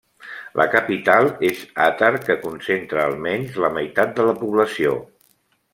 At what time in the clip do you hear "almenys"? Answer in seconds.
3.11-3.61